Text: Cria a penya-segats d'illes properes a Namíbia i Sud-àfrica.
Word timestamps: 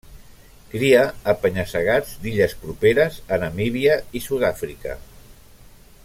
Cria 0.69 1.01
a 1.33 1.35
penya-segats 1.41 2.15
d'illes 2.23 2.57
properes 2.63 3.21
a 3.37 3.41
Namíbia 3.43 3.99
i 4.21 4.27
Sud-àfrica. 4.29 4.99